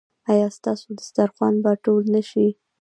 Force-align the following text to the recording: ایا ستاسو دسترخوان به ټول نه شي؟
ایا 0.31 0.47
ستاسو 0.57 0.87
دسترخوان 0.99 1.53
به 1.63 1.71
ټول 1.83 2.03
نه 2.15 2.21
شي؟ 2.29 2.47